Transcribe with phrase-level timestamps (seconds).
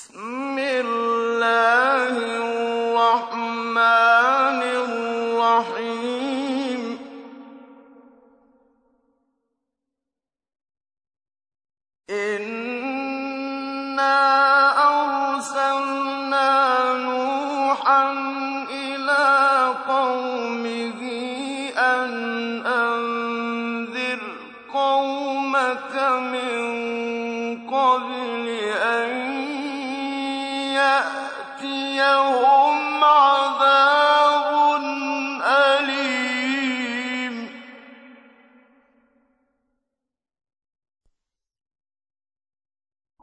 [0.00, 0.16] It's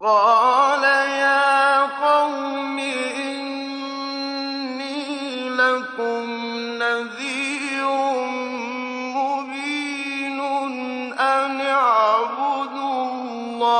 [0.01, 2.79] قال يا قوم
[3.19, 4.69] إني
[5.49, 6.25] لكم
[6.83, 7.89] نذير
[9.15, 10.39] مبين
[11.19, 13.77] أن اعبدوا الله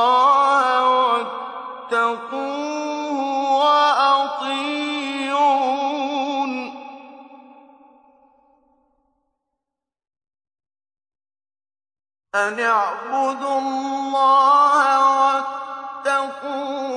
[12.34, 15.07] أن اعبدوا الله
[16.28, 16.87] واتقوه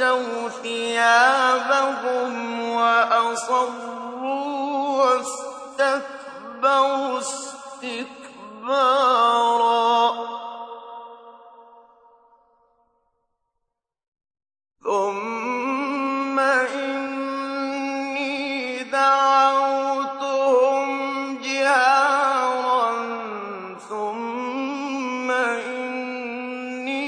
[0.00, 2.32] واستغشوا ثيابهم
[2.70, 3.70] وأصروا
[5.78, 8.76] واستكبروا استكبارا.
[14.84, 17.62] ثم إني
[18.82, 20.88] دعوتهم
[21.42, 22.92] جهارا.
[23.88, 27.04] ثم إني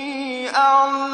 [0.57, 1.08] أعلنت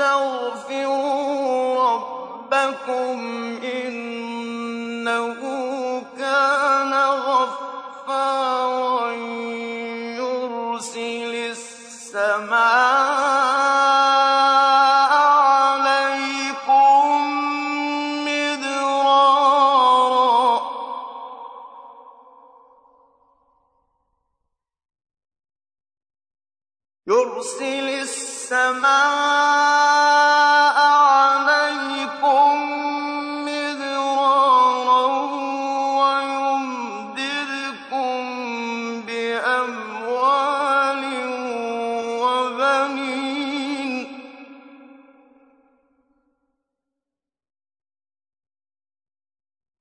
[0.00, 3.18] استغفروا ربكم
[3.64, 5.40] إنه
[6.18, 6.92] كان
[7.28, 9.12] غفارا
[10.16, 12.40] يرسل السماء
[15.52, 17.10] عليكم
[18.24, 19.30] مدرارا.
[27.06, 29.89] يرسل السماء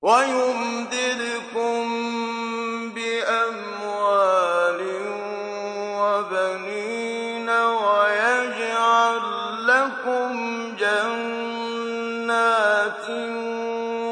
[0.10, 1.84] ويمددكم
[2.96, 4.82] بأموال
[6.02, 9.22] وبنين ويجعل
[9.68, 10.32] لكم
[10.80, 11.90] جنات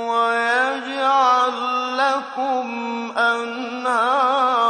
[0.10, 1.58] ويجعل
[1.98, 2.68] لكم
[3.18, 4.68] أنهارا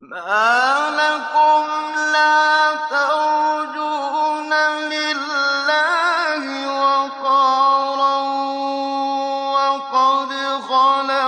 [0.00, 0.73] ما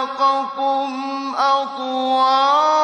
[0.07, 2.77] خَلَقَكُمْ أَطْوَارًا.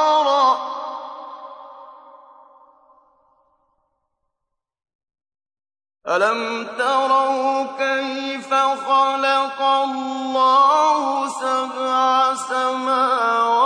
[6.09, 13.62] أَلَمْ تَرَوْا كَيْفَ خَلَقَ اللَّهُ سَبْعَ سَمَاوَاتٍ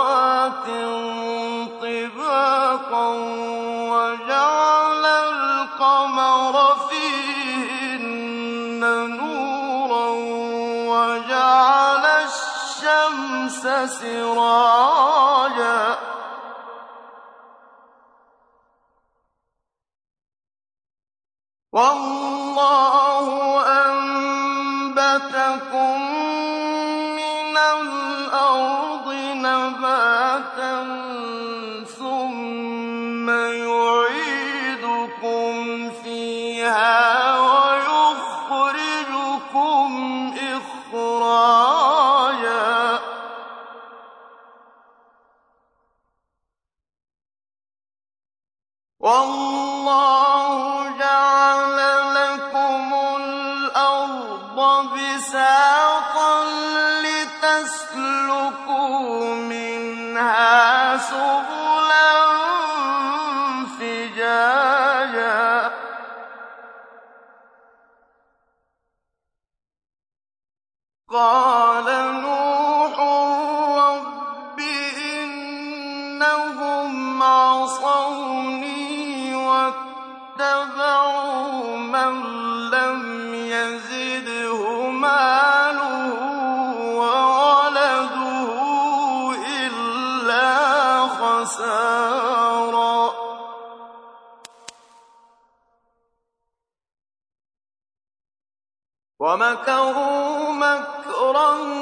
[14.01, 15.97] سِرَاجًا.
[21.71, 22.96] وَاللَّهُ
[49.07, 50.59] وَاللَّهُ
[50.99, 51.77] جَعَلَ
[52.19, 54.57] لَكُمُ الْأَرْضَ
[54.93, 56.33] بِسَاطًا
[57.07, 58.55] لِّتَسْلُكُوا
[59.35, 61.56] مِنْهَا سُبُلًا
[83.33, 86.13] يَزِدْهُ مَالُهُ
[87.01, 88.49] وَوَلَدُهُ
[89.65, 90.49] إِلَّا
[91.07, 92.47] خَسَارًا.
[99.19, 101.77] وَمَكَرُوا مَكْرًا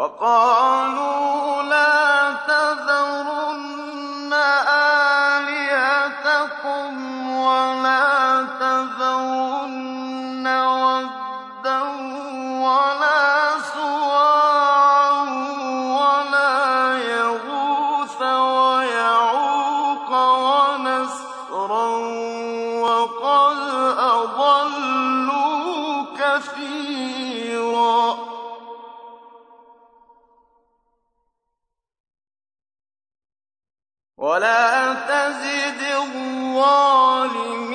[0.00, 1.09] وَقَالُوا
[34.20, 37.69] وَلَا تَزِدِ الظَّالِمِينَ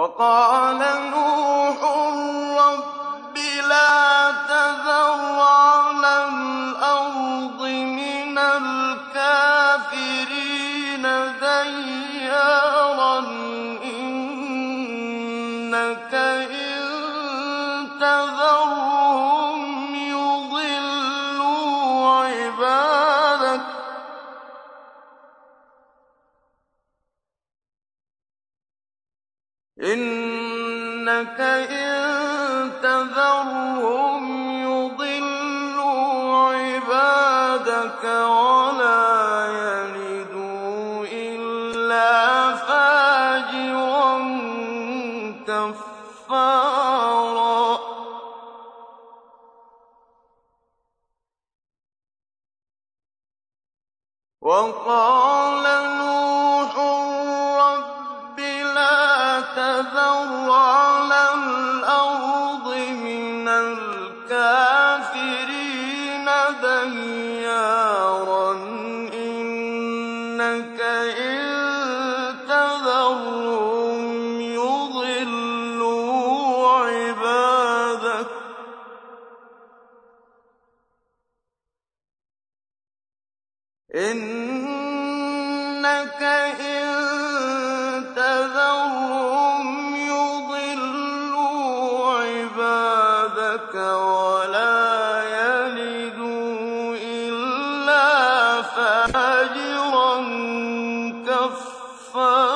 [0.00, 0.80] وَقَالَ
[1.12, 1.78] نُوحٌ
[2.60, 3.36] رَّبِّ
[3.68, 7.60] لَا تَذَرْ عَلَى الْأَرْضِ
[8.00, 9.82] مِنَ الْكَافِرِينَ
[11.40, 13.24] دَيَّارًا ۖ
[14.00, 15.34] إِنَّكَ
[16.64, 16.80] إِن
[18.00, 18.79] تَذَرْهُمْ
[54.50, 55.64] وَقَالَ
[56.00, 56.74] نُوحٌ
[57.62, 58.38] رَّبِّ
[58.74, 60.59] لَا تَذَرْ
[83.94, 85.42] إِنَّكَ
[86.60, 86.86] إِن
[88.16, 91.40] تَذَرْهُمْ يُضِلُّوا
[92.20, 100.14] عِبَادَكَ وَلَا يَلِدُوا إِلَّا فَاجِرًا
[101.26, 102.49] كَفَّارًا.